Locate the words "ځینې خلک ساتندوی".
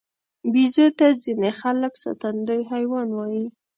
1.23-2.61